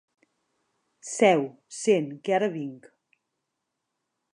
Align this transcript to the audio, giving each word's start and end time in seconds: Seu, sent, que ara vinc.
Seu, 1.17 1.43
sent, 1.83 2.09
que 2.25 2.37
ara 2.39 2.51
vinc. 2.59 2.91